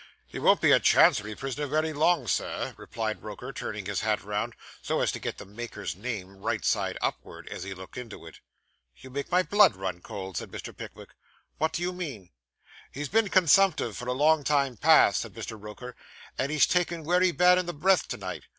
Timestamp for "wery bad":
17.03-17.59